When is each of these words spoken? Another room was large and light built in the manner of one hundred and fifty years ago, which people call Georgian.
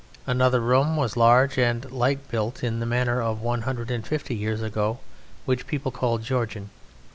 Another 0.25 0.61
room 0.61 0.95
was 0.95 1.15
large 1.15 1.59
and 1.59 1.91
light 1.91 2.27
built 2.27 2.63
in 2.63 2.79
the 2.79 2.87
manner 2.87 3.21
of 3.21 3.39
one 3.39 3.61
hundred 3.61 3.91
and 3.91 4.03
fifty 4.03 4.33
years 4.33 4.63
ago, 4.63 4.97
which 5.45 5.67
people 5.67 5.91
call 5.91 6.17
Georgian. 6.17 6.71